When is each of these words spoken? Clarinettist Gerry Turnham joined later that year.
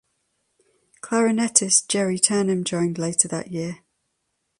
Clarinettist 1.03 1.87
Gerry 1.87 2.17
Turnham 2.17 2.63
joined 2.63 2.97
later 2.97 3.27
that 3.27 3.51
year. 3.51 3.83